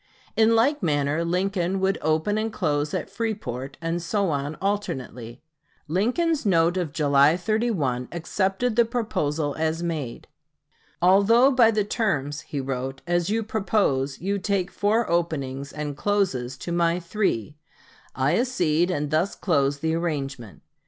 [0.35, 5.43] In like manner Lincoln should open and close at Freeport, and so on alternately.
[5.87, 10.27] Lincoln's note of July 31 accepted the proposal as made.
[11.03, 16.57] "Although by the terms," he wrote, "as you propose, you take four openings and closes
[16.57, 17.57] to my three,
[18.15, 20.63] I accede and thus close the arrangement."